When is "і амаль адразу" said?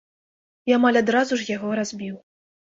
0.71-1.33